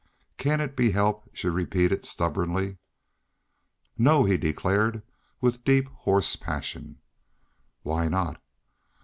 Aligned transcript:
"Cain't 0.39 0.63
it 0.63 0.75
be 0.75 0.89
helped?" 0.93 1.29
she 1.37 1.47
repeated, 1.47 2.05
stubbornly. 2.07 2.79
"No!" 3.99 4.23
he 4.23 4.35
declared, 4.35 5.03
with 5.41 5.63
deep, 5.63 5.87
hoarse 5.89 6.35
passion. 6.35 6.97
"Why 7.83 8.07
not?" 8.07 8.41